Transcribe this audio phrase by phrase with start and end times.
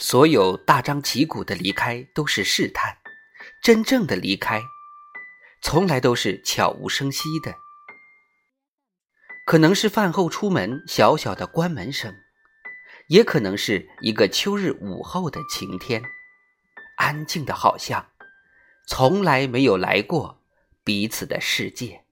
[0.00, 2.98] 所有大张旗鼓的离开都是试探
[3.60, 4.62] 真正的离开
[5.60, 7.52] 从来都是悄无声息的。
[9.44, 12.14] 可能是饭后出门小小的关门声
[13.08, 16.00] 也可能是一个秋日午后的晴天
[16.96, 18.06] 安静的好像
[18.86, 20.40] 从来没有来过
[20.84, 22.07] 彼此的世界。